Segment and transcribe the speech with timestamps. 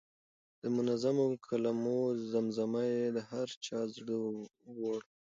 [0.61, 1.99] د منظومو کلمو
[2.31, 4.17] زمزمه یې د هر چا زړه
[4.79, 5.09] وړه.